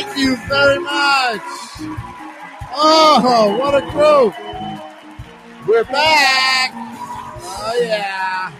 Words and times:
Thank 0.00 0.16
you 0.16 0.36
very 0.48 0.78
much. 0.78 1.42
Oh, 2.72 3.54
what 3.58 3.74
a 3.74 3.82
group! 3.90 4.34
We're 5.68 5.84
back. 5.84 6.70
Oh 6.72 7.78
yeah! 7.82 8.50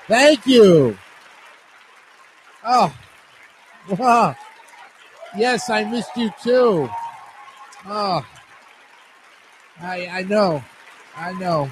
Thank 0.08 0.46
you. 0.46 0.96
Oh. 2.64 2.90
Yes, 5.36 5.68
I 5.68 5.84
missed 5.84 6.16
you 6.16 6.30
too. 6.42 6.88
Oh, 7.84 8.26
I 9.78 10.06
I 10.06 10.22
know, 10.22 10.64
I 11.14 11.34
know. 11.34 11.70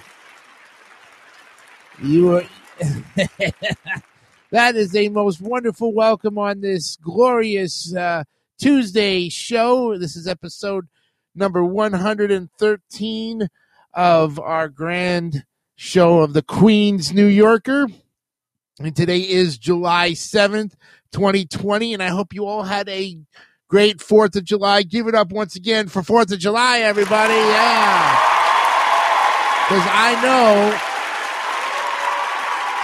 You 2.02 2.26
were. 2.26 2.46
that 4.54 4.76
is 4.76 4.94
a 4.94 5.08
most 5.08 5.40
wonderful 5.40 5.92
welcome 5.92 6.38
on 6.38 6.60
this 6.60 6.96
glorious 7.02 7.92
uh, 7.92 8.22
Tuesday 8.56 9.28
show. 9.28 9.98
This 9.98 10.14
is 10.14 10.28
episode 10.28 10.86
number 11.34 11.64
113 11.64 13.48
of 13.94 14.38
our 14.38 14.68
grand 14.68 15.44
show 15.74 16.20
of 16.20 16.34
the 16.34 16.42
Queen's 16.42 17.12
New 17.12 17.26
Yorker. 17.26 17.88
And 18.78 18.94
today 18.94 19.28
is 19.28 19.58
July 19.58 20.12
7th, 20.12 20.74
2020. 21.10 21.92
And 21.92 22.00
I 22.00 22.10
hope 22.10 22.32
you 22.32 22.46
all 22.46 22.62
had 22.62 22.88
a 22.88 23.18
great 23.66 23.98
4th 23.98 24.36
of 24.36 24.44
July. 24.44 24.84
Give 24.84 25.08
it 25.08 25.16
up 25.16 25.32
once 25.32 25.56
again 25.56 25.88
for 25.88 26.02
4th 26.02 26.32
of 26.32 26.38
July, 26.38 26.78
everybody. 26.78 27.34
Yeah. 27.34 28.20
Because 29.66 29.84
I 29.90 30.20
know 30.22 30.78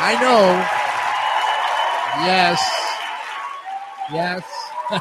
I 0.02 0.14
know. 0.20 0.79
Yes. 2.18 2.60
Yes. 4.12 4.44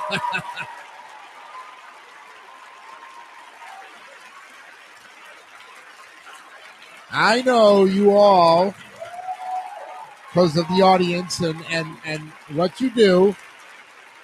I 7.11 7.41
know 7.41 7.85
you 7.85 8.11
all 8.11 8.75
because 10.27 10.55
of 10.57 10.67
the 10.67 10.83
audience 10.83 11.39
and, 11.39 11.59
and, 11.69 11.97
and 12.05 12.31
what 12.53 12.79
you 12.79 12.91
do 12.91 13.35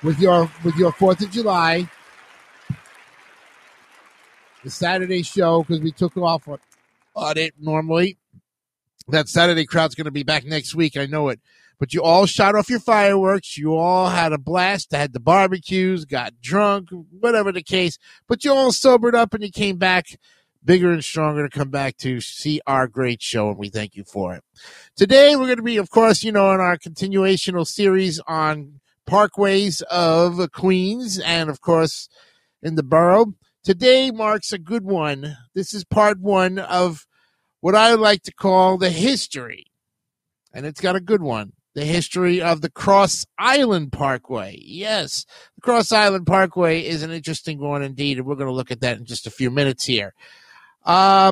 with 0.04 0.20
your 0.20 0.52
with 0.64 0.76
your 0.78 0.92
Fourth 0.92 1.22
of 1.22 1.32
July, 1.32 1.90
the 4.64 4.70
Saturday 4.70 5.24
show 5.24 5.64
because 5.64 5.82
we 5.82 5.92
took 5.92 6.16
off 6.18 6.48
on, 6.48 6.60
it 7.38 7.56
normally 7.60 8.18
that 9.08 9.28
Saturday 9.30 9.66
crowd's 9.66 9.96
going 9.96 10.06
to 10.06 10.12
be 10.12 10.24
back 10.24 10.46
next 10.46 10.76
week. 10.76 10.96
I 10.96 11.08
know 11.08 11.30
it. 11.30 11.40
But 11.80 11.94
you 11.94 12.02
all 12.02 12.26
shot 12.26 12.56
off 12.56 12.70
your 12.70 12.80
fireworks. 12.80 13.58
You 13.58 13.76
all 13.76 14.10
had 14.10 14.34
a 14.34 14.38
blast. 14.38 14.92
Had 14.92 15.14
the 15.14 15.20
barbecues, 15.20 16.06
got 16.06 16.42
drunk, 16.42 16.90
whatever 16.92 17.52
the 17.52 17.64
case. 17.64 17.98
But 18.28 18.44
you 18.44 18.54
all 18.54 18.72
sobered 18.72 19.16
up 19.16 19.34
and 19.34 19.44
you 19.44 19.52
came 19.52 19.78
back 19.78 20.18
bigger 20.64 20.92
and 20.92 21.04
stronger 21.04 21.48
to 21.48 21.58
come 21.58 21.70
back 21.70 21.98
to 21.98 22.20
see 22.20 22.60
our 22.66 22.88
great 22.88 23.22
show. 23.22 23.50
And 23.50 23.58
we 23.58 23.70
thank 23.70 23.96
you 23.96 24.04
for 24.04 24.34
it. 24.36 24.44
Today, 24.96 25.36
we're 25.36 25.46
going 25.46 25.58
to 25.58 25.64
be, 25.64 25.78
of 25.78 25.90
course, 25.90 26.24
you 26.24 26.32
know, 26.32 26.52
in 26.52 26.60
our 26.60 26.78
continuational 26.78 27.68
series 27.68 28.20
on 28.28 28.80
parkways 29.08 29.82
of 29.84 30.52
Queens 30.52 31.20
and, 31.20 31.50
of 31.50 31.62
course, 31.62 32.10
in 32.64 32.76
the 32.76 32.84
borough. 32.84 33.34
Today 33.64 34.12
marks 34.12 34.52
a 34.52 34.58
good 34.58 34.84
one. 34.84 35.38
This 35.54 35.74
is 35.74 35.84
part 35.84 36.20
one 36.20 36.58
of 36.58 37.06
what 37.62 37.76
I 37.76 37.94
like 37.94 38.24
to 38.24 38.34
call 38.34 38.78
the 38.78 38.92
history, 38.92 39.66
and 40.54 40.66
it's 40.66 40.82
got 40.82 40.96
a 40.96 41.00
good 41.00 41.22
one 41.22 41.54
the 41.76 41.86
history 41.86 42.42
of 42.42 42.62
the 42.62 42.72
Cross 42.72 43.26
Island 43.38 43.92
Parkway. 43.92 44.58
Yes, 44.62 45.26
the 45.56 45.62
Cross 45.62 45.92
Island 45.92 46.26
Parkway 46.26 46.82
is 46.82 47.04
an 47.04 47.12
interesting 47.12 47.60
one 47.60 47.84
indeed, 47.84 48.18
and 48.18 48.26
we're 48.26 48.36
going 48.36 48.48
to 48.48 48.54
look 48.54 48.72
at 48.72 48.80
that 48.80 48.98
in 48.98 49.06
just 49.06 49.28
a 49.28 49.32
few 49.32 49.52
minutes 49.52 49.86
here. 49.86 50.14
A 50.86 50.90
uh, 50.90 51.32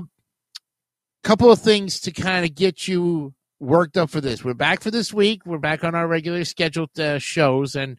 couple 1.23 1.49
of 1.49 1.59
things 1.59 1.99
to 2.01 2.11
kind 2.11 2.45
of 2.45 2.53
get 2.53 2.87
you 2.87 3.33
worked 3.59 3.95
up 3.95 4.09
for 4.09 4.19
this. 4.19 4.43
We're 4.43 4.53
back 4.53 4.81
for 4.81 4.91
this 4.91 5.13
week. 5.13 5.45
We're 5.45 5.59
back 5.59 5.85
on 5.85 5.95
our 5.95 6.07
regular 6.07 6.43
scheduled 6.43 6.99
uh, 6.99 7.19
shows, 7.19 7.75
and 7.75 7.97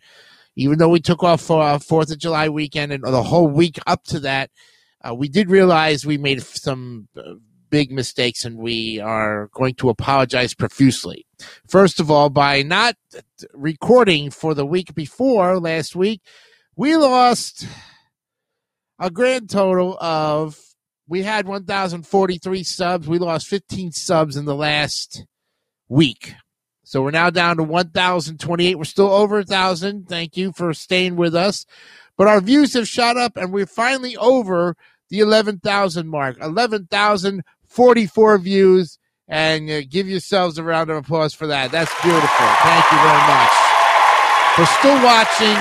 even 0.54 0.78
though 0.78 0.90
we 0.90 1.00
took 1.00 1.22
off 1.22 1.40
for 1.40 1.78
Fourth 1.78 2.12
of 2.12 2.18
July 2.18 2.50
weekend 2.50 2.92
and 2.92 3.02
the 3.02 3.22
whole 3.22 3.48
week 3.48 3.78
up 3.86 4.04
to 4.04 4.20
that, 4.20 4.50
uh, 5.02 5.14
we 5.14 5.28
did 5.28 5.50
realize 5.50 6.04
we 6.04 6.18
made 6.18 6.42
some 6.42 7.08
uh, 7.16 7.34
big 7.70 7.90
mistakes 7.90 8.44
and 8.44 8.56
we 8.56 9.00
are 9.00 9.48
going 9.52 9.74
to 9.74 9.88
apologize 9.88 10.54
profusely. 10.54 11.26
First 11.68 12.00
of 12.00 12.10
all, 12.10 12.30
by 12.30 12.62
not 12.62 12.96
recording 13.52 14.30
for 14.30 14.54
the 14.54 14.66
week 14.66 14.94
before 14.94 15.58
last 15.60 15.96
week, 15.96 16.20
we 16.76 16.96
lost 16.96 17.66
a 18.98 19.10
grand 19.10 19.50
total 19.50 19.96
of 20.00 20.58
we 21.06 21.22
had 21.22 21.46
1043 21.46 22.62
subs. 22.62 23.08
We 23.08 23.18
lost 23.18 23.46
15 23.46 23.92
subs 23.92 24.36
in 24.36 24.44
the 24.44 24.54
last 24.54 25.26
week. 25.88 26.34
So 26.82 27.02
we're 27.02 27.10
now 27.10 27.30
down 27.30 27.56
to 27.56 27.62
1028. 27.62 28.76
We're 28.76 28.84
still 28.84 29.10
over 29.10 29.38
a 29.38 29.44
thousand. 29.44 30.08
Thank 30.08 30.36
you 30.36 30.52
for 30.52 30.72
staying 30.72 31.16
with 31.16 31.34
us. 31.34 31.66
But 32.16 32.28
our 32.28 32.40
views 32.40 32.74
have 32.74 32.88
shot 32.88 33.16
up 33.16 33.36
and 33.36 33.52
we're 33.52 33.66
finally 33.66 34.16
over 34.16 34.76
the 35.10 35.20
11,000 35.20 36.08
mark. 36.08 36.38
11,000 36.40 37.42
44 37.74 38.38
views, 38.38 38.98
and 39.28 39.70
uh, 39.70 39.82
give 39.88 40.08
yourselves 40.08 40.58
a 40.58 40.62
round 40.62 40.90
of 40.90 40.96
applause 40.96 41.34
for 41.34 41.46
that. 41.46 41.70
That's 41.72 41.92
beautiful. 42.02 42.46
Thank 42.62 42.84
you 42.92 42.98
very 43.00 43.24
much 43.28 43.54
for 44.54 44.66
still 44.78 44.98
watching, 45.02 45.58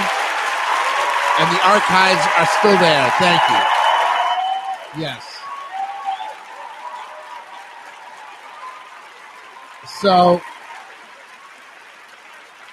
and 1.39 1.47
the 1.49 1.61
archives 1.67 2.23
are 2.37 2.47
still 2.59 2.77
there. 2.77 3.09
Thank 3.17 3.41
you. 3.49 5.01
Yes. 5.01 5.39
So 10.01 10.41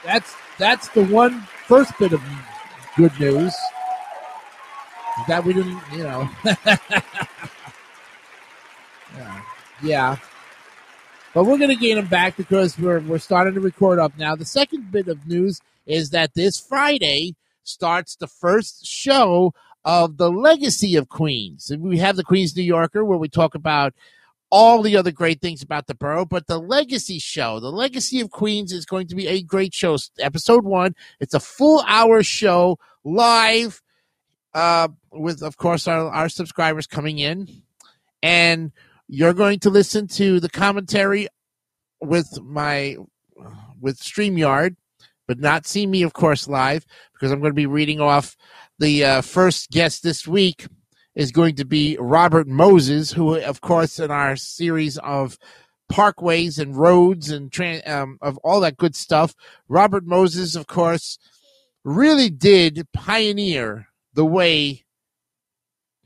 that's 0.04 0.34
that's 0.58 0.88
the 0.88 1.04
one 1.04 1.42
first 1.66 1.92
bit 1.98 2.12
of 2.12 2.22
good 2.96 3.18
news 3.20 3.54
that 5.28 5.44
we 5.44 5.52
didn't, 5.52 5.80
you 5.92 6.02
know. 6.02 6.28
Yeah. 9.16 9.42
yeah. 9.82 10.16
But 11.32 11.44
we're 11.44 11.58
going 11.58 11.70
to 11.70 11.76
gain 11.76 11.96
them 11.96 12.08
back 12.08 12.36
because 12.36 12.78
we're, 12.78 13.00
we're 13.00 13.18
starting 13.18 13.54
to 13.54 13.60
record 13.60 13.98
up 13.98 14.16
now. 14.18 14.34
The 14.34 14.44
second 14.44 14.91
bit 14.91 15.06
of 15.06 15.28
news 15.28 15.60
is 15.86 16.10
that 16.10 16.34
this 16.34 16.59
Friday 16.59 17.36
starts 17.62 18.16
the 18.16 18.27
first 18.27 18.84
show 18.84 19.54
of 19.84 20.16
the 20.16 20.30
Legacy 20.30 20.97
of 20.97 21.09
Queens. 21.09 21.72
We 21.78 21.98
have 21.98 22.16
the 22.16 22.24
Queens 22.24 22.56
New 22.56 22.62
Yorker 22.62 23.04
where 23.04 23.18
we 23.18 23.28
talk 23.28 23.54
about 23.54 23.94
all 24.50 24.82
the 24.82 24.97
other 24.97 25.12
great 25.12 25.41
things 25.41 25.62
about 25.62 25.86
the 25.86 25.94
borough, 25.94 26.24
but 26.24 26.48
the 26.48 26.59
Legacy 26.59 27.21
show, 27.21 27.60
the 27.60 27.71
Legacy 27.71 28.21
of 28.21 28.30
Queens 28.30 28.72
is 28.72 28.84
going 28.84 29.06
to 29.06 29.15
be 29.15 29.28
a 29.28 29.41
great 29.42 29.72
show. 29.72 29.97
Episode 30.18 30.65
one, 30.65 30.97
it's 31.21 31.34
a 31.34 31.41
full 31.41 31.84
hour 31.86 32.24
show 32.24 32.77
live, 33.04 33.80
uh, 34.53 34.88
with, 35.12 35.42
of 35.42 35.56
course, 35.56 35.86
our, 35.86 36.10
our 36.10 36.28
subscribers 36.28 36.88
coming 36.88 37.21
in. 37.21 37.62
And 38.21 38.72
you're 39.12 39.34
going 39.34 39.59
to 39.59 39.71
listen 39.71 40.07
to 40.07 40.39
the 40.39 40.48
commentary 40.48 41.27
with 42.01 42.41
my 42.42 42.97
with 43.80 43.98
StreamYard, 43.98 44.77
but 45.27 45.41
not 45.41 45.66
see 45.66 45.84
me, 45.84 46.03
of 46.03 46.12
course, 46.12 46.47
live 46.47 46.86
because 47.12 47.33
I'm 47.33 47.41
going 47.41 47.51
to 47.51 47.54
be 47.54 47.66
reading 47.66 48.01
off 48.01 48.36
the 48.78 49.04
uh, 49.04 49.21
first 49.22 49.71
guest 49.71 50.04
this 50.04 50.28
week 50.28 50.68
is 51.16 51.33
going 51.33 51.57
to 51.57 51.65
be 51.65 51.97
Robert 51.98 52.47
Moses, 52.47 53.10
who, 53.10 53.36
of 53.36 53.60
course, 53.60 53.98
in 53.98 54.12
our 54.12 54.36
series 54.36 54.97
of 54.98 55.39
parkways 55.91 56.60
and 56.60 56.77
roads 56.77 57.30
and 57.30 57.53
um, 57.86 58.16
of 58.22 58.39
all 58.39 58.60
that 58.60 58.77
good 58.77 58.95
stuff, 58.95 59.34
Robert 59.68 60.06
Moses, 60.06 60.54
of 60.54 60.68
course, 60.68 61.18
really 61.83 62.30
did 62.30 62.86
pioneer 62.92 63.89
the 64.15 64.24
way 64.24 64.84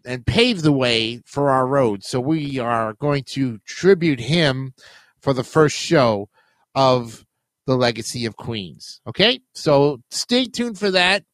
and 0.05 0.27
paved 0.27 0.63
the 0.63 0.73
way 0.73 1.21
for 1.25 1.51
our 1.51 1.67
road. 1.67 2.05
So 2.05 2.21
we 2.21 2.59
are 2.59 2.95
going 2.95 3.25
to 3.29 3.59
tribute 3.65 4.21
him 4.21 4.75
for 5.21 5.33
the 5.33 5.45
first 5.45 5.77
show 5.77 6.29
of 6.75 7.25
the 7.67 7.77
legacy 7.77 8.27
of 8.27 8.37
Queens. 8.37 9.01
Okay, 9.07 9.41
so 9.55 10.01
stay 10.11 10.45
tuned 10.45 10.79
for 10.79 10.91
that. 10.91 11.25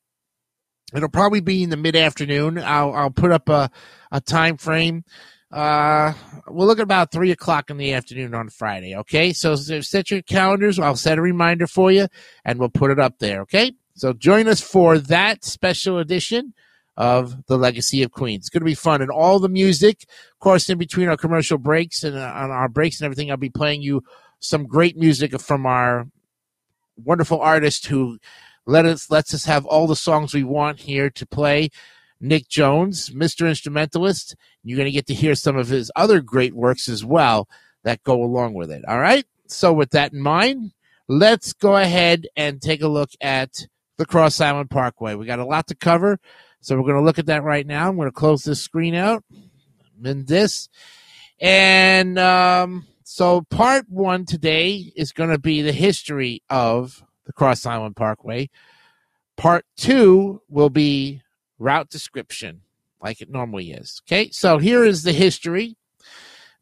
It'll 0.95 1.09
probably 1.09 1.41
be 1.41 1.63
in 1.63 1.71
the 1.71 1.77
mid 1.77 1.97
afternoon. 1.97 2.59
I'll 2.59 2.93
I'll 2.93 3.11
put 3.11 3.33
up 3.33 3.49
a 3.49 3.71
a 4.11 4.21
time 4.21 4.57
frame. 4.57 5.05
Uh, 5.53 6.13
we'll 6.47 6.67
look 6.67 6.79
at 6.79 6.85
about 6.85 7.11
three 7.11 7.33
o'clock 7.33 7.71
in 7.71 7.77
the 7.77 7.93
afternoon 7.93 8.35
on 8.35 8.49
Friday. 8.49 8.95
Okay, 8.97 9.33
so 9.33 9.57
set 9.57 10.11
your 10.11 10.23
calendars. 10.23 10.79
I'll 10.79 10.97
set 10.97 11.19
a 11.19 11.23
reminder 11.23 11.67
for 11.67 11.91
you, 11.91 12.07
and 12.45 12.59
we'll 12.59 12.69
put 12.69 12.93
it 12.93 13.01
up 13.01 13.19
there. 13.19 13.43
Okay, 13.43 13.73
so 13.95 14.13
join 14.13 14.47
us 14.47 14.61
for 14.61 14.99
that 14.99 15.45
special 15.45 15.99
edition 15.99 16.55
of 17.01 17.47
the 17.47 17.57
Legacy 17.57 18.03
of 18.03 18.13
Queens. 18.13 18.43
It's 18.43 18.51
going 18.51 18.61
to 18.61 18.67
be 18.67 18.75
fun, 18.75 19.01
and 19.01 19.11
all 19.11 19.39
the 19.39 19.49
music, 19.49 20.05
of 20.35 20.39
course, 20.39 20.69
in 20.69 20.77
between 20.77 21.09
our 21.09 21.17
commercial 21.17 21.57
breaks 21.57 22.05
and 22.05 22.15
uh, 22.15 22.31
on 22.35 22.51
our 22.51 22.69
breaks 22.69 23.01
and 23.01 23.07
everything, 23.07 23.31
I'll 23.31 23.39
be 23.39 23.49
playing 23.49 23.81
you 23.81 24.03
some 24.39 24.67
great 24.67 24.99
music 24.99 25.41
from 25.41 25.65
our 25.65 26.07
wonderful 27.03 27.41
artist 27.41 27.87
who 27.87 28.19
let 28.67 28.85
us 28.85 29.11
lets 29.11 29.33
us 29.33 29.47
have 29.47 29.65
all 29.65 29.87
the 29.87 29.97
songs 29.97 30.35
we 30.35 30.45
want 30.45 30.81
here 30.81 31.09
to 31.09 31.27
play. 31.27 31.71
Nick 32.21 32.49
Jones, 32.49 33.09
Mr. 33.09 33.49
Instrumentalist. 33.49 34.37
You're 34.63 34.77
going 34.77 34.85
to 34.85 34.93
get 34.93 35.07
to 35.07 35.15
hear 35.15 35.35
some 35.35 35.57
of 35.57 35.69
his 35.69 35.91
other 35.97 36.21
great 36.21 36.53
works 36.53 36.87
as 36.87 37.03
well 37.03 37.49
that 37.83 38.05
go 38.05 38.23
along 38.23 38.53
with 38.53 38.71
it. 38.71 38.85
All 38.87 39.01
right. 39.01 39.25
So, 39.47 39.73
with 39.73 39.93
that 39.93 40.13
in 40.13 40.21
mind, 40.21 40.73
let's 41.09 41.55
go 41.55 41.77
ahead 41.77 42.27
and 42.37 42.61
take 42.61 42.83
a 42.83 42.89
look 42.89 43.11
at 43.23 43.67
the 43.97 44.05
Cross 44.05 44.43
Island 44.43 44.69
Parkway. 44.69 45.15
We 45.15 45.25
got 45.25 45.39
a 45.39 45.47
lot 45.47 45.67
to 45.69 45.75
cover. 45.75 46.21
So, 46.61 46.77
we're 46.77 46.83
going 46.83 46.97
to 46.97 47.05
look 47.05 47.19
at 47.19 47.27
that 47.27 47.43
right 47.43 47.67
now. 47.67 47.89
I'm 47.89 47.97
going 47.97 48.09
to 48.09 48.13
close 48.13 48.45
this 48.45 48.61
screen 48.61 48.95
out 48.95 49.25
in 50.05 50.25
this. 50.25 50.69
And 51.41 52.19
um, 52.19 52.87
so, 53.03 53.43
part 53.51 53.87
one 53.89 54.27
today 54.27 54.93
is 54.95 55.13
going 55.13 55.31
to 55.31 55.39
be 55.39 55.63
the 55.63 55.73
history 55.73 56.43
of 56.51 57.03
the 57.25 57.33
Cross 57.33 57.67
Island 57.67 57.97
Parkway. 57.97 58.51
Part 59.37 59.65
two 59.77 60.43
will 60.49 60.69
be 60.69 61.23
route 61.59 61.89
description, 61.89 62.61
like 63.01 63.21
it 63.21 63.31
normally 63.31 63.71
is. 63.71 64.03
Okay, 64.07 64.31
so 64.31 64.59
here 64.59 64.85
is 64.85 65.03
the 65.03 65.13
history, 65.13 65.77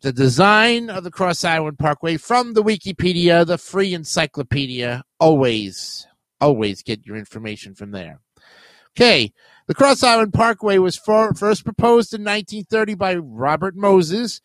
the 0.03 0.13
design 0.13 0.91
of 0.91 1.05
the 1.05 1.11
Cross 1.11 1.45
Island 1.45 1.79
Parkway 1.79 2.17
from 2.17 2.55
the 2.55 2.63
Wikipedia, 2.63 3.47
the 3.47 3.59
free 3.59 3.95
encyclopedia. 3.95 5.03
Always, 5.19 6.07
always 6.41 6.83
get 6.83 7.05
your 7.05 7.17
information 7.17 7.75
from 7.75 7.91
there. 7.91 8.21
Okay, 8.97 9.33
the 9.69 9.75
Cross 9.75 10.03
Island 10.03 10.33
Parkway 10.33 10.79
was 10.79 10.97
for, 10.97 11.35
first 11.35 11.63
proposed 11.63 12.15
in 12.15 12.23
1930 12.23 12.95
by 12.95 13.17
Robert 13.17 13.77
Moses, 13.77 14.41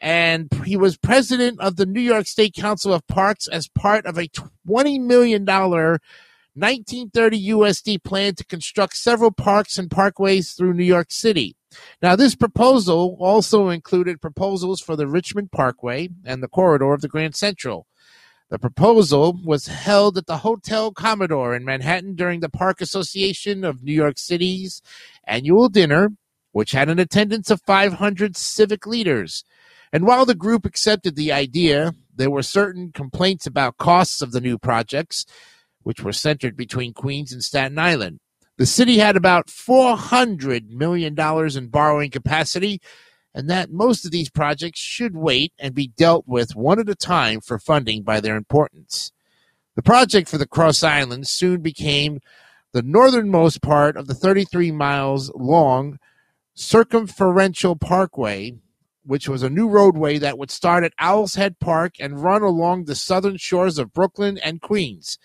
and 0.00 0.52
he 0.64 0.76
was 0.76 0.96
president 0.96 1.60
of 1.60 1.76
the 1.76 1.86
New 1.86 2.00
York 2.00 2.26
State 2.26 2.54
Council 2.54 2.92
of 2.92 3.06
Parks 3.06 3.46
as 3.46 3.68
part 3.68 4.04
of 4.04 4.18
a 4.18 4.28
$20 4.66 5.00
million 5.00 5.46
1930 5.46 7.48
USD 7.48 8.02
plan 8.02 8.34
to 8.34 8.44
construct 8.44 8.96
several 8.96 9.30
parks 9.30 9.78
and 9.78 9.88
parkways 9.88 10.56
through 10.56 10.74
New 10.74 10.84
York 10.84 11.06
City. 11.10 11.56
Now, 12.02 12.16
this 12.16 12.34
proposal 12.34 13.16
also 13.20 13.68
included 13.68 14.20
proposals 14.20 14.80
for 14.80 14.96
the 14.96 15.06
Richmond 15.06 15.52
Parkway 15.52 16.08
and 16.24 16.42
the 16.42 16.48
corridor 16.48 16.92
of 16.92 17.00
the 17.00 17.08
Grand 17.08 17.36
Central. 17.36 17.86
The 18.50 18.58
proposal 18.58 19.40
was 19.42 19.68
held 19.68 20.18
at 20.18 20.26
the 20.26 20.38
Hotel 20.38 20.92
Commodore 20.92 21.56
in 21.56 21.64
Manhattan 21.64 22.14
during 22.14 22.40
the 22.40 22.50
Park 22.50 22.80
Association 22.80 23.64
of 23.64 23.82
New 23.82 23.94
York 23.94 24.18
City's 24.18 24.82
annual 25.26 25.68
dinner, 25.68 26.10
which 26.52 26.72
had 26.72 26.88
an 26.88 26.98
attendance 26.98 27.50
of 27.50 27.62
500 27.66 28.36
civic 28.36 28.86
leaders. 28.86 29.44
And 29.92 30.06
while 30.06 30.26
the 30.26 30.34
group 30.34 30.66
accepted 30.66 31.16
the 31.16 31.32
idea, 31.32 31.94
there 32.14 32.30
were 32.30 32.42
certain 32.42 32.92
complaints 32.92 33.46
about 33.46 33.78
costs 33.78 34.20
of 34.20 34.32
the 34.32 34.40
new 34.40 34.58
projects, 34.58 35.24
which 35.82 36.02
were 36.02 36.12
centered 36.12 36.56
between 36.56 36.92
Queens 36.92 37.32
and 37.32 37.42
Staten 37.42 37.78
Island. 37.78 38.20
The 38.56 38.66
city 38.66 38.98
had 38.98 39.16
about 39.16 39.48
$400 39.48 40.68
million 40.68 41.18
in 41.18 41.66
borrowing 41.68 42.10
capacity, 42.10 42.80
and 43.34 43.50
that 43.50 43.72
most 43.72 44.04
of 44.04 44.10
these 44.10 44.30
projects 44.30 44.78
should 44.78 45.16
wait 45.16 45.52
and 45.58 45.74
be 45.74 45.88
dealt 45.88 46.26
with 46.26 46.54
one 46.54 46.78
at 46.78 46.88
a 46.88 46.94
time 46.94 47.40
for 47.40 47.58
funding 47.58 48.02
by 48.02 48.20
their 48.20 48.36
importance. 48.36 49.12
The 49.74 49.82
project 49.82 50.28
for 50.28 50.38
the 50.38 50.46
Cross 50.46 50.84
Islands 50.84 51.30
soon 51.30 51.60
became 51.60 52.20
the 52.72 52.82
northernmost 52.82 53.60
part 53.60 53.96
of 53.96 54.06
the 54.06 54.14
33 54.14 54.70
miles 54.70 55.32
long 55.34 55.98
circumferential 56.54 57.74
parkway, 57.74 58.54
which 59.04 59.28
was 59.28 59.42
a 59.42 59.50
new 59.50 59.68
roadway 59.68 60.18
that 60.18 60.38
would 60.38 60.50
start 60.52 60.84
at 60.84 60.92
Owl's 61.00 61.34
Head 61.34 61.58
Park 61.58 61.94
and 61.98 62.22
run 62.22 62.42
along 62.42 62.84
the 62.84 62.94
southern 62.94 63.36
shores 63.36 63.78
of 63.78 63.92
Brooklyn 63.92 64.38
and 64.38 64.60
Queens. 64.60 65.18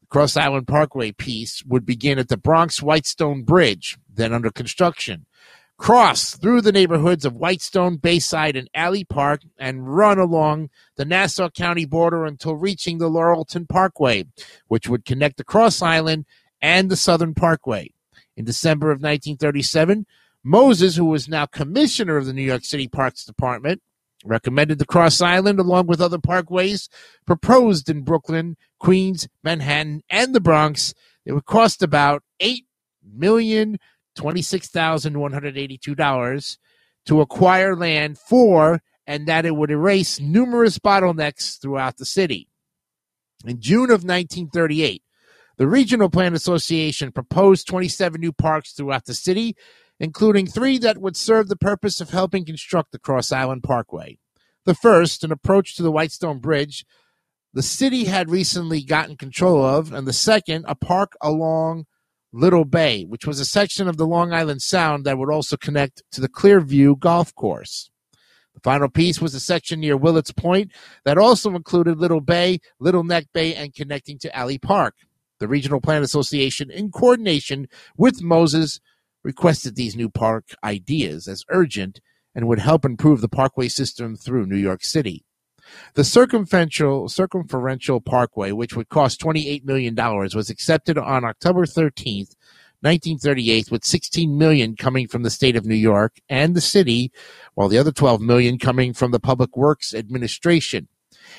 The 0.00 0.06
Cross 0.06 0.36
Island 0.36 0.66
Parkway 0.66 1.12
piece 1.12 1.64
would 1.64 1.86
begin 1.86 2.18
at 2.18 2.28
the 2.28 2.36
Bronx 2.36 2.82
Whitestone 2.82 3.42
Bridge, 3.42 3.96
then 4.12 4.32
under 4.32 4.50
construction, 4.50 5.26
cross 5.76 6.36
through 6.36 6.60
the 6.60 6.72
neighborhoods 6.72 7.24
of 7.24 7.36
Whitestone, 7.36 7.96
Bayside, 7.96 8.56
and 8.56 8.70
Alley 8.74 9.04
Park, 9.04 9.42
and 9.58 9.94
run 9.94 10.18
along 10.18 10.70
the 10.96 11.04
Nassau 11.04 11.48
County 11.50 11.84
border 11.84 12.24
until 12.24 12.56
reaching 12.56 12.98
the 12.98 13.10
Laurelton 13.10 13.68
Parkway, 13.68 14.24
which 14.68 14.88
would 14.88 15.04
connect 15.04 15.36
the 15.36 15.44
Cross 15.44 15.82
Island 15.82 16.26
and 16.62 16.90
the 16.90 16.96
Southern 16.96 17.34
Parkway. 17.34 17.90
In 18.36 18.44
December 18.44 18.90
of 18.90 18.96
1937, 18.96 20.06
Moses, 20.42 20.96
who 20.96 21.06
was 21.06 21.28
now 21.28 21.46
commissioner 21.46 22.16
of 22.16 22.26
the 22.26 22.32
New 22.32 22.42
York 22.42 22.64
City 22.64 22.88
Parks 22.88 23.24
Department, 23.24 23.82
recommended 24.24 24.78
the 24.78 24.86
Cross 24.86 25.20
Island 25.20 25.58
along 25.58 25.86
with 25.86 26.00
other 26.00 26.18
parkways 26.18 26.88
proposed 27.26 27.88
in 27.88 28.02
Brooklyn, 28.02 28.56
Queens, 28.78 29.28
Manhattan, 29.42 30.02
and 30.08 30.34
the 30.34 30.40
Bronx. 30.40 30.94
It 31.24 31.32
would 31.32 31.46
cost 31.46 31.82
about 31.82 32.22
eight 32.40 32.66
million 33.02 33.78
twenty-six 34.14 34.68
thousand 34.68 35.18
one 35.18 35.32
hundred 35.32 35.56
eighty-two 35.56 35.94
dollars 35.94 36.58
to 37.06 37.20
acquire 37.20 37.76
land 37.76 38.18
for, 38.18 38.80
and 39.06 39.26
that 39.26 39.44
it 39.44 39.54
would 39.54 39.70
erase 39.70 40.20
numerous 40.20 40.78
bottlenecks 40.78 41.60
throughout 41.60 41.98
the 41.98 42.06
city. 42.06 42.48
In 43.44 43.60
June 43.60 43.90
of 43.90 44.04
1938, 44.04 45.02
the 45.58 45.66
Regional 45.66 46.08
Plan 46.08 46.34
Association 46.34 47.12
proposed 47.12 47.66
27 47.68 48.18
new 48.20 48.32
parks 48.32 48.72
throughout 48.72 49.04
the 49.04 49.12
city 49.12 49.54
including 50.00 50.46
three 50.46 50.78
that 50.78 50.98
would 50.98 51.16
serve 51.16 51.48
the 51.48 51.56
purpose 51.56 52.00
of 52.00 52.10
helping 52.10 52.44
construct 52.44 52.92
the 52.92 52.98
Cross 52.98 53.32
Island 53.32 53.62
Parkway. 53.62 54.18
The 54.64 54.74
first, 54.74 55.24
an 55.24 55.32
approach 55.32 55.76
to 55.76 55.82
the 55.82 55.92
Whitestone 55.92 56.38
Bridge, 56.38 56.84
the 57.52 57.62
city 57.62 58.04
had 58.04 58.30
recently 58.30 58.82
gotten 58.82 59.16
control 59.16 59.64
of, 59.64 59.92
and 59.92 60.06
the 60.06 60.12
second, 60.12 60.64
a 60.66 60.74
park 60.74 61.12
along 61.20 61.86
Little 62.36 62.64
Bay, 62.64 63.04
which 63.04 63.28
was 63.28 63.38
a 63.38 63.44
section 63.44 63.86
of 63.86 63.96
the 63.96 64.06
Long 64.06 64.32
Island 64.32 64.60
Sound 64.60 65.04
that 65.04 65.18
would 65.18 65.30
also 65.30 65.56
connect 65.56 66.02
to 66.10 66.20
the 66.20 66.28
Clearview 66.28 66.98
Golf 66.98 67.32
Course. 67.36 67.90
The 68.54 68.60
final 68.60 68.88
piece 68.88 69.20
was 69.20 69.36
a 69.36 69.40
section 69.40 69.78
near 69.78 69.96
Willets 69.96 70.32
Point 70.32 70.72
that 71.04 71.16
also 71.16 71.54
included 71.54 71.98
Little 71.98 72.20
Bay, 72.20 72.58
Little 72.80 73.04
Neck 73.04 73.26
Bay, 73.32 73.54
and 73.54 73.72
connecting 73.72 74.18
to 74.18 74.36
Alley 74.36 74.58
Park. 74.58 74.96
The 75.38 75.46
Regional 75.46 75.80
Plan 75.80 76.02
Association, 76.02 76.72
in 76.72 76.90
coordination 76.90 77.68
with 77.96 78.20
Moses, 78.20 78.80
requested 79.22 79.76
these 79.76 79.94
new 79.94 80.10
park 80.10 80.56
ideas 80.64 81.28
as 81.28 81.44
urgent 81.50 82.00
and 82.34 82.48
would 82.48 82.58
help 82.58 82.84
improve 82.84 83.20
the 83.20 83.28
parkway 83.28 83.68
system 83.68 84.16
through 84.16 84.46
New 84.46 84.56
York 84.56 84.82
City. 84.82 85.24
The 85.94 86.04
circumferential, 86.04 87.08
circumferential 87.08 88.00
parkway, 88.00 88.52
which 88.52 88.74
would 88.76 88.88
cost 88.88 89.20
$28 89.20 89.64
million, 89.64 89.94
was 89.94 90.50
accepted 90.50 90.98
on 90.98 91.24
October 91.24 91.66
13th, 91.66 92.34
1938, 92.80 93.70
with 93.70 93.84
16 93.84 94.36
million 94.36 94.76
coming 94.76 95.08
from 95.08 95.22
the 95.22 95.30
state 95.30 95.56
of 95.56 95.64
New 95.64 95.74
York 95.74 96.20
and 96.28 96.54
the 96.54 96.60
city, 96.60 97.12
while 97.54 97.68
the 97.68 97.78
other 97.78 97.92
12 97.92 98.20
million 98.20 98.58
coming 98.58 98.92
from 98.92 99.10
the 99.10 99.20
Public 99.20 99.56
Works 99.56 99.94
Administration. 99.94 100.88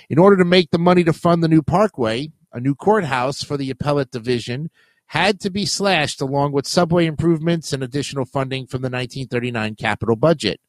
In 0.09 0.17
order 0.17 0.37
to 0.37 0.45
make 0.45 0.71
the 0.71 0.79
money 0.79 1.03
to 1.03 1.13
fund 1.13 1.43
the 1.43 1.47
new 1.47 1.61
parkway, 1.61 2.31
a 2.51 2.59
new 2.59 2.73
courthouse 2.73 3.43
for 3.43 3.57
the 3.57 3.69
appellate 3.69 4.11
division 4.11 4.69
had 5.07 5.39
to 5.41 5.49
be 5.49 5.65
slashed 5.65 6.21
along 6.21 6.51
with 6.51 6.65
subway 6.65 7.05
improvements 7.05 7.73
and 7.73 7.83
additional 7.83 8.25
funding 8.25 8.65
from 8.65 8.81
the 8.81 8.87
1939 8.87 9.75
capital 9.75 10.15
budget. 10.15 10.59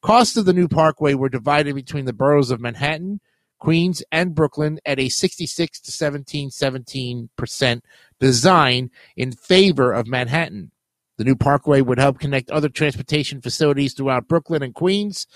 Costs 0.00 0.36
of 0.36 0.44
the 0.44 0.52
new 0.52 0.68
parkway 0.68 1.14
were 1.14 1.28
divided 1.28 1.74
between 1.74 2.04
the 2.04 2.12
boroughs 2.12 2.52
of 2.52 2.60
Manhattan, 2.60 3.20
Queens, 3.58 4.00
and 4.12 4.32
Brooklyn 4.34 4.78
at 4.86 5.00
a 5.00 5.08
66 5.08 5.80
to 5.80 5.90
17 5.90 6.50
17% 6.50 7.80
design 8.20 8.90
in 9.16 9.32
favor 9.32 9.92
of 9.92 10.06
Manhattan. 10.06 10.70
The 11.16 11.24
new 11.24 11.34
parkway 11.34 11.80
would 11.80 11.98
help 11.98 12.20
connect 12.20 12.48
other 12.50 12.68
transportation 12.68 13.40
facilities 13.40 13.92
throughout 13.92 14.28
Brooklyn 14.28 14.62
and 14.62 14.72
Queens, 14.72 15.26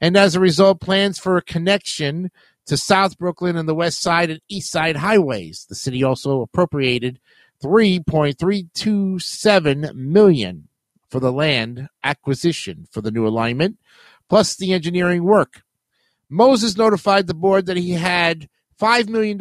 and 0.00 0.16
as 0.16 0.36
a 0.36 0.40
result, 0.40 0.80
plans 0.80 1.18
for 1.18 1.36
a 1.36 1.42
connection 1.42 2.30
to 2.66 2.76
South 2.76 3.18
Brooklyn 3.18 3.56
and 3.56 3.68
the 3.68 3.74
West 3.74 4.00
Side 4.00 4.30
and 4.30 4.40
East 4.48 4.70
Side 4.70 4.94
highways. 4.96 5.66
The 5.68 5.74
city 5.74 6.04
also 6.04 6.42
appropriated 6.42 7.18
3.327 7.60 9.94
million 9.94 10.68
for 11.12 11.20
the 11.20 11.32
land 11.32 11.88
acquisition 12.02 12.88
for 12.90 13.00
the 13.00 13.10
new 13.10 13.26
alignment, 13.26 13.78
plus 14.32 14.56
the 14.56 14.72
engineering 14.72 15.24
work. 15.24 15.60
Moses 16.30 16.74
notified 16.78 17.26
the 17.26 17.34
board 17.34 17.66
that 17.66 17.76
he 17.76 17.90
had 17.90 18.48
$5 18.80 19.06
million 19.06 19.36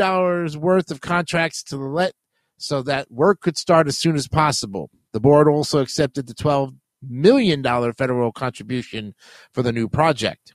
worth 0.59 0.91
of 0.91 0.99
contracts 0.99 1.63
to 1.63 1.77
let 1.77 2.11
so 2.57 2.81
that 2.81 3.09
work 3.09 3.39
could 3.39 3.57
start 3.57 3.87
as 3.87 3.97
soon 3.97 4.17
as 4.17 4.27
possible. 4.27 4.89
The 5.13 5.21
board 5.21 5.47
also 5.47 5.79
accepted 5.79 6.27
the 6.27 6.33
$12 6.33 6.75
million 7.07 7.63
federal 7.93 8.33
contribution 8.33 9.15
for 9.53 9.61
the 9.61 9.71
new 9.71 9.87
project. 9.87 10.53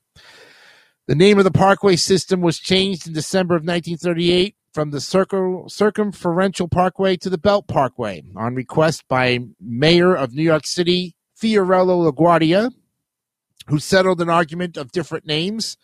The 1.07 1.15
name 1.15 1.39
of 1.39 1.45
the 1.45 1.51
parkway 1.51 1.97
system 1.97 2.43
was 2.43 2.59
changed 2.59 3.07
in 3.07 3.15
December 3.15 3.55
of 3.55 3.63
1938 3.63 4.55
from 4.75 4.91
the 4.91 5.01
Circum- 5.01 5.67
Circumferential 5.71 6.69
Parkway 6.69 7.17
to 7.17 7.31
the 7.31 7.39
Belt 7.39 7.69
Parkway 7.69 8.23
on 8.37 8.55
request 8.55 9.09
by 9.09 9.39
Mayor 9.59 10.15
of 10.15 10.35
New 10.35 10.43
York 10.43 10.67
City, 10.67 11.17
Fiorello 11.41 12.13
LaGuardia, 12.13 12.71
who 13.69 13.79
settled 13.79 14.21
an 14.21 14.31
argument 14.31 14.77
of 14.77 14.93
different 14.93 15.27
names, 15.27 15.77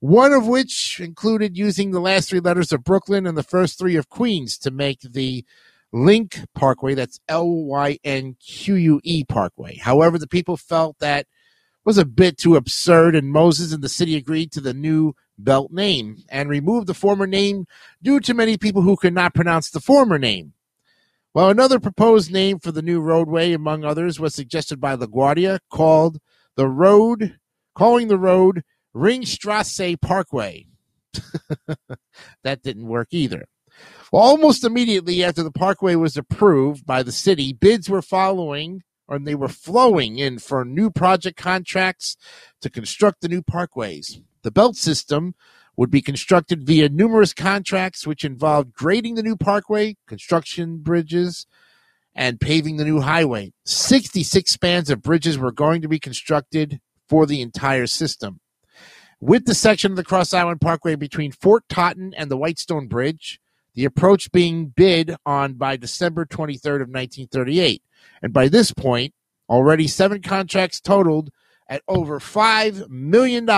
one 0.00 0.32
of 0.32 0.46
which 0.46 1.00
included 1.00 1.56
using 1.56 1.90
the 1.90 2.00
last 2.00 2.28
three 2.28 2.40
letters 2.40 2.72
of 2.72 2.84
Brooklyn 2.84 3.26
and 3.26 3.36
the 3.36 3.42
first 3.42 3.78
three 3.78 3.96
of 3.96 4.08
Queens 4.08 4.56
to 4.58 4.70
make 4.70 5.00
the 5.00 5.44
Link 5.92 6.40
Parkway, 6.54 6.94
that's 6.94 7.20
L 7.28 7.48
Y 7.48 7.98
N 8.04 8.36
Q 8.44 8.74
U 8.74 9.00
E 9.04 9.24
Parkway. 9.24 9.76
However, 9.76 10.18
the 10.18 10.26
people 10.26 10.56
felt 10.56 10.98
that 10.98 11.26
was 11.84 11.96
a 11.96 12.04
bit 12.04 12.36
too 12.36 12.56
absurd, 12.56 13.16
and 13.16 13.32
Moses 13.32 13.72
and 13.72 13.82
the 13.82 13.88
city 13.88 14.14
agreed 14.14 14.52
to 14.52 14.60
the 14.60 14.74
new 14.74 15.14
belt 15.38 15.72
name 15.72 16.22
and 16.28 16.50
removed 16.50 16.86
the 16.86 16.94
former 16.94 17.26
name 17.26 17.66
due 18.02 18.20
to 18.20 18.34
many 18.34 18.58
people 18.58 18.82
who 18.82 18.96
could 18.96 19.14
not 19.14 19.34
pronounce 19.34 19.70
the 19.70 19.80
former 19.80 20.18
name. 20.18 20.52
Well, 21.32 21.48
another 21.48 21.80
proposed 21.80 22.30
name 22.30 22.58
for 22.58 22.72
the 22.72 22.82
new 22.82 23.00
roadway, 23.00 23.52
among 23.52 23.84
others, 23.84 24.20
was 24.20 24.34
suggested 24.34 24.80
by 24.80 24.96
LaGuardia, 24.96 25.60
called 25.70 26.18
the 26.58 26.68
road, 26.68 27.38
calling 27.76 28.08
the 28.08 28.18
road 28.18 28.62
Ringstrasse 28.94 29.98
Parkway. 30.00 30.66
that 32.42 32.62
didn't 32.62 32.88
work 32.88 33.08
either. 33.12 33.46
Well, 34.12 34.24
almost 34.24 34.64
immediately 34.64 35.22
after 35.22 35.44
the 35.44 35.52
parkway 35.52 35.94
was 35.94 36.16
approved 36.16 36.84
by 36.84 37.04
the 37.04 37.12
city, 37.12 37.52
bids 37.52 37.88
were 37.88 38.02
following 38.02 38.82
or 39.06 39.20
they 39.20 39.36
were 39.36 39.48
flowing 39.48 40.18
in 40.18 40.40
for 40.40 40.64
new 40.64 40.90
project 40.90 41.38
contracts 41.38 42.16
to 42.60 42.68
construct 42.68 43.20
the 43.20 43.28
new 43.28 43.40
parkways. 43.40 44.20
The 44.42 44.50
belt 44.50 44.74
system 44.74 45.36
would 45.76 45.92
be 45.92 46.02
constructed 46.02 46.66
via 46.66 46.88
numerous 46.88 47.32
contracts 47.32 48.04
which 48.04 48.24
involved 48.24 48.74
grading 48.74 49.14
the 49.14 49.22
new 49.22 49.36
parkway, 49.36 49.96
construction 50.08 50.78
bridges, 50.78 51.46
and 52.14 52.40
paving 52.40 52.76
the 52.76 52.84
new 52.84 53.00
highway. 53.00 53.52
66 53.64 54.50
spans 54.50 54.90
of 54.90 55.02
bridges 55.02 55.38
were 55.38 55.52
going 55.52 55.82
to 55.82 55.88
be 55.88 55.98
constructed 55.98 56.80
for 57.08 57.26
the 57.26 57.40
entire 57.40 57.86
system. 57.86 58.40
With 59.20 59.46
the 59.46 59.54
section 59.54 59.92
of 59.92 59.96
the 59.96 60.04
Cross 60.04 60.32
Island 60.32 60.60
Parkway 60.60 60.94
between 60.94 61.32
Fort 61.32 61.64
Totten 61.68 62.14
and 62.14 62.30
the 62.30 62.36
Whitestone 62.36 62.86
Bridge, 62.86 63.40
the 63.74 63.84
approach 63.84 64.32
being 64.32 64.66
bid 64.68 65.16
on 65.26 65.54
by 65.54 65.76
December 65.76 66.24
23rd 66.24 66.82
of 66.82 66.88
1938. 66.88 67.82
And 68.22 68.32
by 68.32 68.48
this 68.48 68.72
point, 68.72 69.14
already 69.48 69.86
seven 69.86 70.22
contracts 70.22 70.80
totaled 70.80 71.30
at 71.68 71.82
over 71.86 72.18
$5 72.18 72.88
million. 72.88 73.48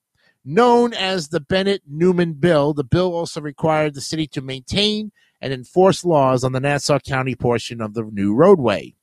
Known 0.44 0.94
as 0.94 1.28
the 1.28 1.40
Bennett 1.40 1.82
Newman 1.88 2.34
Bill, 2.34 2.72
the 2.72 2.84
bill 2.84 3.12
also 3.12 3.40
required 3.40 3.94
the 3.94 4.00
city 4.00 4.28
to 4.28 4.40
maintain 4.40 5.10
and 5.40 5.52
enforce 5.52 6.04
laws 6.04 6.44
on 6.44 6.52
the 6.52 6.60
Nassau 6.60 7.00
County 7.00 7.34
portion 7.34 7.80
of 7.80 7.94
the 7.94 8.04
new 8.04 8.32
roadway. 8.32 8.94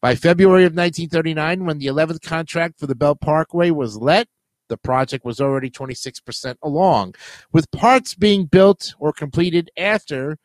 By 0.00 0.14
February 0.14 0.64
of 0.64 0.72
1939, 0.72 1.64
when 1.64 1.78
the 1.78 1.86
11th 1.86 2.22
contract 2.22 2.78
for 2.78 2.86
the 2.86 2.94
Belt 2.94 3.20
Parkway 3.20 3.70
was 3.70 3.96
let, 3.96 4.28
the 4.68 4.76
project 4.76 5.24
was 5.24 5.40
already 5.40 5.70
26% 5.70 6.56
along, 6.62 7.14
with 7.52 7.70
parts 7.70 8.14
being 8.14 8.46
built 8.46 8.94
or 8.98 9.12
completed 9.12 9.70
after 9.76 10.38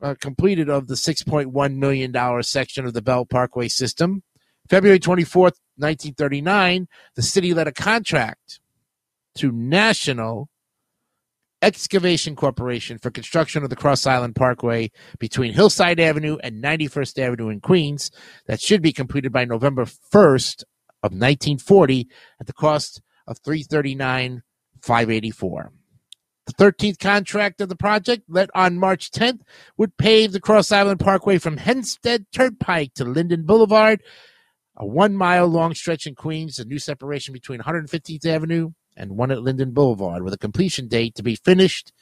uh, 0.00 0.14
completed 0.20 0.68
of 0.68 0.86
the 0.86 0.94
$6.1 0.94 1.76
million 1.76 2.42
section 2.42 2.86
of 2.86 2.94
the 2.94 3.02
Belt 3.02 3.28
Parkway 3.28 3.68
system. 3.68 4.22
February 4.68 5.00
24th, 5.00 5.58
1939, 5.76 6.88
the 7.14 7.22
city 7.22 7.54
let 7.54 7.66
a 7.66 7.72
contract 7.72 8.60
to 9.36 9.50
National 9.50 10.48
Excavation 11.62 12.36
Corporation 12.36 12.98
for 12.98 13.10
construction 13.10 13.64
of 13.64 13.70
the 13.70 13.76
Cross 13.76 14.06
Island 14.06 14.36
Parkway 14.36 14.90
between 15.18 15.52
Hillside 15.52 15.98
Avenue 15.98 16.38
and 16.42 16.62
91st 16.62 17.18
Avenue 17.18 17.48
in 17.48 17.60
Queens 17.60 18.10
that 18.46 18.60
should 18.60 18.82
be 18.82 18.92
completed 18.92 19.32
by 19.32 19.44
November 19.44 19.84
1st 19.84 20.62
of 21.02 21.12
1940 21.12 22.08
at 22.40 22.46
the 22.46 22.52
cost 22.52 23.02
of 23.26 23.38
339 23.38 24.42
584 24.80 25.72
the 26.48 26.64
13th 26.64 26.98
contract 26.98 27.60
of 27.60 27.68
the 27.68 27.76
project, 27.76 28.22
let 28.26 28.48
on 28.54 28.78
March 28.78 29.10
10th, 29.10 29.40
would 29.76 29.98
pave 29.98 30.32
the 30.32 30.40
Cross 30.40 30.72
Island 30.72 30.98
Parkway 30.98 31.36
from 31.36 31.58
Hempstead 31.58 32.24
Turnpike 32.32 32.94
to 32.94 33.04
Linden 33.04 33.44
Boulevard, 33.44 34.02
a 34.74 34.86
one 34.86 35.14
mile 35.14 35.46
long 35.46 35.74
stretch 35.74 36.06
in 36.06 36.14
Queens, 36.14 36.58
a 36.58 36.64
new 36.64 36.78
separation 36.78 37.34
between 37.34 37.60
115th 37.60 38.24
Avenue 38.24 38.70
and 38.98 39.16
one 39.16 39.30
at 39.30 39.42
Linden 39.42 39.70
Boulevard, 39.70 40.22
with 40.22 40.34
a 40.34 40.38
completion 40.38 40.88
date 40.88 41.14
to 41.14 41.22
be 41.22 41.36
finished 41.36 41.92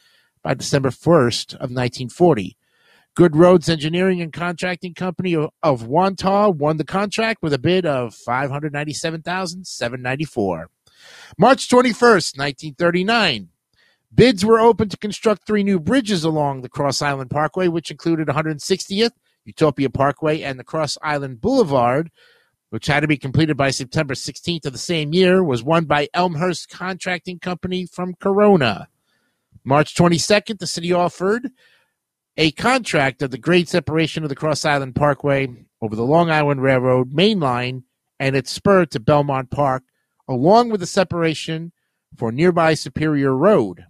by 0.42 0.54
December 0.54 0.90
1st 0.90 1.54
of 1.54 1.70
1940. 1.70 2.56
Good 3.14 3.36
Roads 3.36 3.68
Engineering 3.68 4.20
and 4.20 4.32
Contracting 4.32 4.94
Company 4.94 5.34
of, 5.34 5.50
of 5.62 5.86
won 5.86 6.16
the 6.16 6.84
contract 6.86 7.42
with 7.42 7.52
a 7.52 7.58
bid 7.58 7.86
of 7.86 8.14
597,794. 8.14 10.70
March 11.38 11.68
21st, 11.68 12.38
1939. 12.38 13.48
Bids 14.14 14.44
were 14.44 14.60
open 14.60 14.88
to 14.88 14.96
construct 14.96 15.46
three 15.46 15.62
new 15.62 15.78
bridges 15.80 16.24
along 16.24 16.62
the 16.62 16.68
Cross 16.68 17.00
Island 17.02 17.30
Parkway, 17.30 17.68
which 17.68 17.90
included 17.90 18.28
160th, 18.28 19.12
Utopia 19.44 19.90
Parkway, 19.90 20.42
and 20.42 20.58
the 20.58 20.64
Cross 20.64 20.98
Island 21.02 21.40
Boulevard, 21.40 22.10
which 22.70 22.86
had 22.86 23.00
to 23.00 23.08
be 23.08 23.16
completed 23.16 23.56
by 23.56 23.70
September 23.70 24.14
16th 24.14 24.66
of 24.66 24.72
the 24.72 24.78
same 24.78 25.12
year, 25.12 25.42
was 25.42 25.62
won 25.62 25.84
by 25.84 26.08
Elmhurst 26.14 26.68
Contracting 26.68 27.38
Company 27.38 27.86
from 27.86 28.14
Corona. 28.14 28.88
March 29.64 29.94
22nd, 29.94 30.58
the 30.58 30.66
city 30.66 30.92
offered 30.92 31.50
a 32.36 32.50
contract 32.52 33.22
of 33.22 33.30
the 33.30 33.38
grade 33.38 33.68
separation 33.68 34.22
of 34.22 34.28
the 34.28 34.36
Cross 34.36 34.64
Island 34.64 34.94
Parkway 34.94 35.48
over 35.80 35.96
the 35.96 36.04
Long 36.04 36.30
Island 36.30 36.62
Railroad 36.62 37.12
main 37.12 37.40
line 37.40 37.84
and 38.20 38.36
its 38.36 38.50
spur 38.50 38.86
to 38.86 39.00
Belmont 39.00 39.50
Park, 39.50 39.84
along 40.28 40.70
with 40.70 40.80
the 40.80 40.86
separation 40.86 41.72
for 42.16 42.32
nearby 42.32 42.74
Superior 42.74 43.34
Road. 43.34 43.86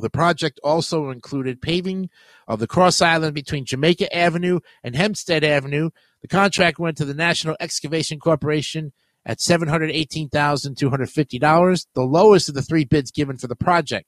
The 0.00 0.10
project 0.10 0.58
also 0.64 1.10
included 1.10 1.62
paving 1.62 2.10
of 2.48 2.58
the 2.58 2.66
cross 2.66 3.00
island 3.00 3.34
between 3.34 3.64
Jamaica 3.64 4.14
Avenue 4.14 4.60
and 4.82 4.96
Hempstead 4.96 5.44
Avenue. 5.44 5.90
The 6.22 6.28
contract 6.28 6.78
went 6.78 6.96
to 6.96 7.04
the 7.04 7.14
National 7.14 7.56
Excavation 7.60 8.18
Corporation 8.18 8.92
at 9.24 9.38
$718,250, 9.38 11.86
the 11.94 12.02
lowest 12.02 12.48
of 12.48 12.54
the 12.54 12.62
three 12.62 12.84
bids 12.84 13.10
given 13.10 13.36
for 13.36 13.46
the 13.46 13.56
project. 13.56 14.06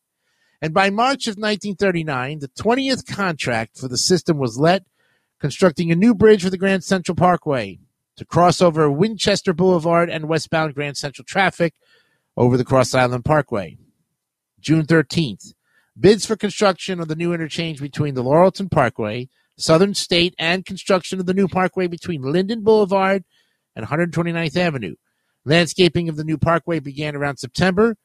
And 0.61 0.73
by 0.73 0.91
March 0.91 1.27
of 1.27 1.33
1939, 1.33 2.39
the 2.39 2.49
20th 2.49 3.07
contract 3.07 3.79
for 3.79 3.89
the 3.89 3.99
system 3.99 4.39
was 4.39 4.59
let, 4.59 4.85
constructing 5.41 5.91
a 5.91 5.97
new 5.97 6.15
bridge 6.15 6.45
for 6.45 6.51
the 6.51 6.57
Grand 6.57 6.85
Central 6.85 7.17
Parkway 7.17 7.81
to 8.17 8.25
cross 8.25 8.63
over 8.63 8.91
Winchester 8.91 9.53
Boulevard 9.53 10.09
and 10.09 10.29
westbound 10.29 10.75
Grand 10.75 10.97
Central 10.97 11.25
traffic 11.25 11.75
over 12.37 12.57
the 12.57 12.65
Cross 12.65 12.95
Island 12.95 13.25
Parkway. 13.25 13.77
June 14.61 14.87
13th, 14.87 15.55
Bids 15.99 16.25
for 16.25 16.37
construction 16.37 17.01
of 17.01 17.09
the 17.09 17.17
new 17.17 17.35
interchange 17.35 17.81
between 17.81 18.15
the 18.15 18.25
Laurelton 18.25 18.71
Parkway, 18.71 19.29
Southern 19.57 19.95
State, 19.95 20.35
and 20.39 20.65
construction 20.65 21.21
of 21.21 21.27
the 21.27 21.35
new 21.35 21.49
parkway 21.49 21.87
between 21.87 22.23
Linden 22.23 22.63
Boulevard 22.63 23.25
and 23.77 23.87
129th 23.87 24.57
Avenue. 24.57 24.95
Landscaping 25.45 26.09
of 26.09 26.17
the 26.17 26.25
new 26.25 26.39
parkway 26.39 26.79
began 26.79 27.17
around 27.17 27.39
September, 27.39 27.97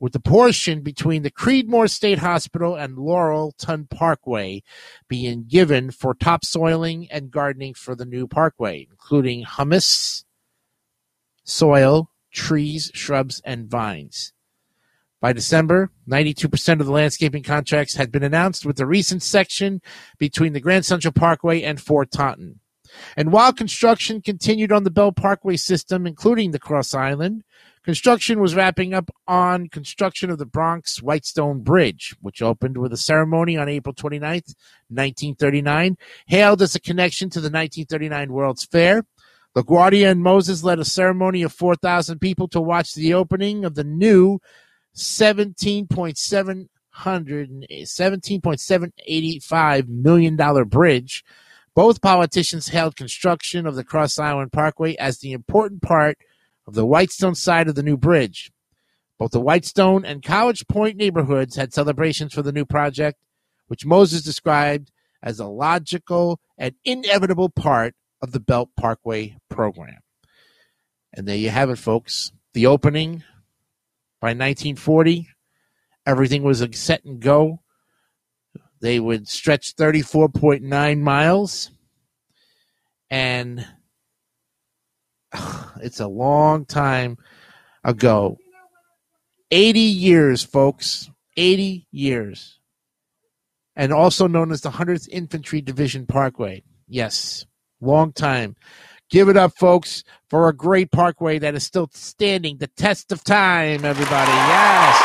with 0.00 0.12
the 0.12 0.20
portion 0.20 0.82
between 0.82 1.22
the 1.22 1.30
Creedmoor 1.30 1.88
State 1.88 2.18
Hospital 2.18 2.74
and 2.74 2.98
Laurelton 2.98 3.88
Parkway 3.88 4.62
being 5.08 5.44
given 5.46 5.90
for 5.90 6.14
topsoiling 6.14 7.08
and 7.10 7.30
gardening 7.30 7.72
for 7.72 7.94
the 7.94 8.04
new 8.04 8.26
parkway, 8.26 8.86
including 8.90 9.46
humus, 9.56 10.26
soil, 11.42 12.10
trees, 12.32 12.90
shrubs, 12.92 13.40
and 13.46 13.66
vines. 13.70 14.33
By 15.20 15.32
December, 15.32 15.90
92% 16.08 16.80
of 16.80 16.86
the 16.86 16.92
landscaping 16.92 17.42
contracts 17.42 17.94
had 17.94 18.12
been 18.12 18.22
announced 18.22 18.66
with 18.66 18.76
the 18.76 18.86
recent 18.86 19.22
section 19.22 19.80
between 20.18 20.52
the 20.52 20.60
Grand 20.60 20.84
Central 20.84 21.12
Parkway 21.12 21.62
and 21.62 21.80
Fort 21.80 22.10
Totten. 22.10 22.60
And 23.16 23.32
while 23.32 23.52
construction 23.52 24.20
continued 24.20 24.72
on 24.72 24.84
the 24.84 24.90
Belt 24.90 25.16
Parkway 25.16 25.56
system, 25.56 26.06
including 26.06 26.50
the 26.50 26.58
Cross 26.58 26.94
Island, 26.94 27.42
construction 27.82 28.40
was 28.40 28.54
wrapping 28.54 28.94
up 28.94 29.10
on 29.26 29.68
construction 29.68 30.30
of 30.30 30.38
the 30.38 30.46
Bronx 30.46 31.02
Whitestone 31.02 31.60
Bridge, 31.60 32.14
which 32.20 32.42
opened 32.42 32.76
with 32.76 32.92
a 32.92 32.98
ceremony 32.98 33.56
on 33.56 33.68
April 33.68 33.94
29th, 33.94 34.54
1939, 34.88 35.96
hailed 36.26 36.62
as 36.62 36.74
a 36.74 36.80
connection 36.80 37.30
to 37.30 37.40
the 37.40 37.46
1939 37.46 38.32
World's 38.32 38.64
Fair. 38.64 39.04
LaGuardia 39.56 40.10
and 40.10 40.22
Moses 40.22 40.64
led 40.64 40.80
a 40.80 40.84
ceremony 40.84 41.42
of 41.42 41.52
4,000 41.52 42.18
people 42.18 42.48
to 42.48 42.60
watch 42.60 42.94
the 42.94 43.14
opening 43.14 43.64
of 43.64 43.76
the 43.76 43.84
new 43.84 44.40
17.7 44.94 46.68
$17.785 46.96 49.88
million 49.88 50.64
bridge 50.68 51.24
both 51.74 52.00
politicians 52.00 52.68
hailed 52.68 52.96
construction 52.96 53.66
of 53.66 53.74
the 53.74 53.84
Cross 53.84 54.18
Island 54.18 54.52
Parkway 54.52 54.94
as 54.94 55.18
the 55.18 55.32
important 55.32 55.82
part 55.82 56.18
of 56.66 56.74
the 56.74 56.86
Whitestone 56.86 57.34
side 57.34 57.68
of 57.68 57.74
the 57.74 57.82
new 57.82 57.96
bridge. 57.96 58.52
Both 59.18 59.32
the 59.32 59.40
Whitestone 59.40 60.04
and 60.04 60.22
College 60.22 60.66
Point 60.68 60.96
neighborhoods 60.96 61.56
had 61.56 61.74
celebrations 61.74 62.32
for 62.32 62.42
the 62.42 62.52
new 62.52 62.64
project, 62.64 63.18
which 63.66 63.84
Moses 63.84 64.22
described 64.22 64.92
as 65.22 65.40
a 65.40 65.46
logical 65.46 66.40
and 66.56 66.74
inevitable 66.84 67.48
part 67.48 67.94
of 68.22 68.32
the 68.32 68.40
Belt 68.40 68.70
Parkway 68.76 69.36
program. 69.48 69.98
And 71.12 71.26
there 71.26 71.36
you 71.36 71.50
have 71.50 71.70
it, 71.70 71.76
folks. 71.76 72.32
The 72.52 72.66
opening 72.66 73.24
by 74.24 74.30
1940, 74.30 75.28
everything 76.06 76.42
was 76.44 76.66
set 76.72 77.04
and 77.04 77.20
go. 77.20 77.60
They 78.80 78.98
would 78.98 79.28
stretch 79.28 79.76
34.9 79.76 81.00
miles. 81.00 81.70
And 83.10 83.66
it's 85.82 86.00
a 86.00 86.08
long 86.08 86.64
time 86.64 87.18
ago. 87.84 88.38
80 89.50 89.80
years, 89.80 90.42
folks. 90.42 91.10
80 91.36 91.86
years. 91.90 92.58
And 93.76 93.92
also 93.92 94.26
known 94.26 94.52
as 94.52 94.62
the 94.62 94.70
100th 94.70 95.06
Infantry 95.10 95.60
Division 95.60 96.06
Parkway. 96.06 96.62
Yes, 96.88 97.44
long 97.78 98.14
time. 98.14 98.56
Give 99.14 99.28
it 99.28 99.36
up, 99.36 99.56
folks, 99.56 100.02
for 100.28 100.48
a 100.48 100.52
great 100.52 100.90
parkway 100.90 101.38
that 101.38 101.54
is 101.54 101.62
still 101.62 101.88
standing 101.92 102.56
the 102.56 102.66
test 102.66 103.12
of 103.12 103.22
time, 103.22 103.84
everybody. 103.84 104.32
Yes. 104.32 104.98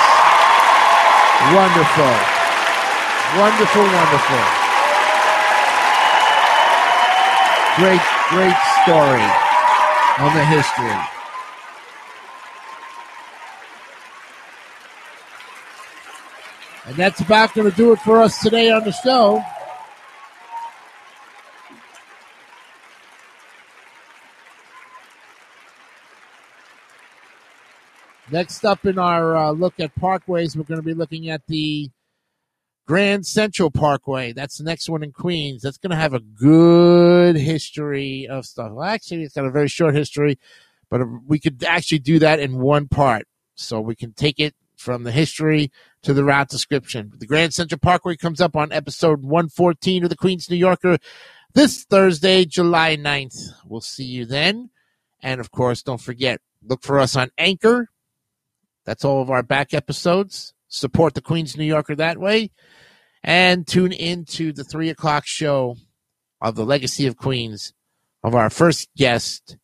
Wonderful. 1.53 2.17
Wonderful, 3.37 3.83
wonderful. 3.83 4.45
Great, 7.77 8.01
great 8.33 8.57
story 8.81 9.21
on 10.17 10.33
the 10.33 10.43
history. 10.43 10.99
And 16.87 16.95
that's 16.95 17.21
about 17.21 17.53
going 17.53 17.69
to 17.69 17.77
do 17.77 17.91
it 17.91 17.99
for 17.99 18.23
us 18.23 18.41
today 18.41 18.71
on 18.71 18.85
the 18.85 18.91
show. 18.91 19.43
Next 28.31 28.63
up 28.63 28.85
in 28.85 28.99
our 28.99 29.35
uh, 29.35 29.51
look 29.51 29.79
at 29.79 29.95
parkways, 29.95 30.55
we're 30.55 30.63
going 30.63 30.79
to 30.79 30.85
be 30.85 30.93
looking 30.93 31.29
at 31.29 31.47
the 31.47 31.89
Grand 32.85 33.25
Central 33.25 33.71
Parkway. 33.71 34.33
That's 34.33 34.57
the 34.57 34.63
next 34.63 34.89
one 34.89 35.03
in 35.03 35.11
Queens. 35.11 35.61
That's 35.61 35.77
going 35.77 35.91
to 35.91 35.95
have 35.95 36.13
a 36.13 36.19
good 36.19 37.35
history 37.35 38.27
of 38.27 38.45
stuff. 38.45 38.71
Well, 38.71 38.83
actually, 38.83 39.23
it's 39.23 39.35
got 39.35 39.45
a 39.45 39.51
very 39.51 39.67
short 39.67 39.95
history, 39.95 40.39
but 40.89 41.01
we 41.27 41.39
could 41.39 41.63
actually 41.63 41.99
do 41.99 42.19
that 42.19 42.39
in 42.39 42.59
one 42.59 42.87
part. 42.87 43.27
So 43.55 43.79
we 43.81 43.95
can 43.95 44.13
take 44.13 44.39
it 44.39 44.55
from 44.75 45.03
the 45.03 45.11
history 45.11 45.71
to 46.03 46.13
the 46.13 46.23
route 46.23 46.49
description. 46.49 47.11
The 47.17 47.27
Grand 47.27 47.53
Central 47.53 47.79
Parkway 47.79 48.15
comes 48.15 48.41
up 48.41 48.55
on 48.55 48.71
episode 48.71 49.21
114 49.23 50.03
of 50.03 50.09
the 50.09 50.15
Queens 50.15 50.49
New 50.49 50.55
Yorker 50.55 50.97
this 51.53 51.83
Thursday, 51.83 52.45
July 52.45 52.95
9th. 52.95 53.53
We'll 53.65 53.81
see 53.81 54.05
you 54.05 54.25
then. 54.25 54.69
And 55.21 55.41
of 55.41 55.51
course, 55.51 55.83
don't 55.83 56.01
forget, 56.01 56.41
look 56.63 56.83
for 56.83 56.99
us 56.99 57.15
on 57.15 57.31
Anchor. 57.37 57.89
That's 58.89 59.05
all 59.05 59.21
of 59.21 59.29
our 59.29 59.43
back 59.43 59.75
episodes. 59.75 60.51
Support 60.67 61.13
the 61.13 61.21
Queens 61.21 61.55
New 61.55 61.63
Yorker 61.63 61.95
that 61.97 62.17
way 62.17 62.49
and 63.23 63.67
tune 63.67 63.91
in 63.91 64.25
to 64.25 64.51
the 64.51 64.63
three 64.63 64.89
o'clock 64.89 65.27
show 65.27 65.75
of 66.41 66.55
the 66.55 66.65
Legacy 66.65 67.05
of 67.05 67.15
Queens 67.15 67.75
of 68.23 68.33
our 68.33 68.49
first 68.49 68.89
guest, 68.97 69.57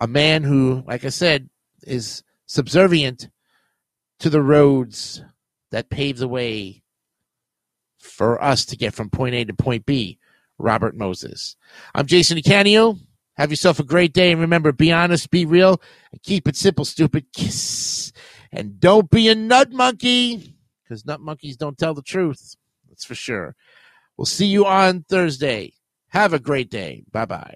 a 0.00 0.06
man 0.06 0.42
who, 0.42 0.82
like 0.86 1.04
I 1.04 1.10
said, 1.10 1.50
is 1.82 2.22
subservient 2.46 3.28
to 4.20 4.30
the 4.30 4.40
roads 4.40 5.22
that 5.70 5.90
pave 5.90 6.16
the 6.16 6.26
way 6.26 6.82
for 7.98 8.42
us 8.42 8.64
to 8.64 8.76
get 8.78 8.94
from 8.94 9.10
point 9.10 9.34
A 9.34 9.44
to 9.44 9.52
point 9.52 9.84
B, 9.84 10.18
Robert 10.56 10.96
Moses. 10.96 11.56
I'm 11.94 12.06
Jason 12.06 12.38
Icanio. 12.38 12.98
Have 13.36 13.50
yourself 13.50 13.80
a 13.80 13.84
great 13.84 14.12
day. 14.12 14.30
And 14.32 14.40
remember, 14.40 14.72
be 14.72 14.92
honest, 14.92 15.30
be 15.30 15.44
real, 15.44 15.80
and 16.12 16.22
keep 16.22 16.48
it 16.48 16.56
simple, 16.56 16.84
stupid. 16.84 17.26
Kiss. 17.32 18.12
And 18.52 18.78
don't 18.78 19.10
be 19.10 19.28
a 19.28 19.34
nut 19.34 19.72
monkey 19.72 20.54
because 20.82 21.04
nut 21.04 21.20
monkeys 21.20 21.56
don't 21.56 21.76
tell 21.76 21.94
the 21.94 22.02
truth. 22.02 22.54
That's 22.88 23.04
for 23.04 23.14
sure. 23.14 23.56
We'll 24.16 24.26
see 24.26 24.46
you 24.46 24.66
on 24.66 25.04
Thursday. 25.08 25.72
Have 26.08 26.32
a 26.32 26.38
great 26.38 26.70
day. 26.70 27.04
Bye 27.10 27.24
bye. 27.24 27.54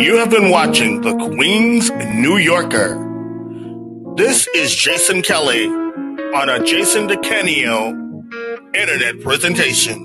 You 0.00 0.18
have 0.18 0.30
been 0.30 0.50
watching 0.50 1.00
the 1.00 1.16
Queen's 1.16 1.90
New 1.90 2.36
Yorker. 2.36 3.04
This 4.16 4.46
is 4.54 4.72
Jason 4.72 5.22
Kelly 5.22 5.66
on 5.66 6.48
a 6.48 6.62
Jason 6.62 7.08
DeCanio 7.08 8.74
internet 8.76 9.20
presentation. 9.20 10.04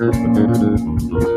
you. 0.00 1.31